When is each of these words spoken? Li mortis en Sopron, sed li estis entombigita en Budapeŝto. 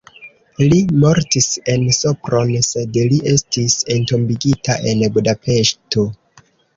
Li 0.69 0.77
mortis 1.01 1.49
en 1.73 1.83
Sopron, 1.97 2.53
sed 2.67 2.97
li 3.11 3.19
estis 3.33 3.75
entombigita 3.97 4.79
en 4.93 5.05
Budapeŝto. 5.19 6.07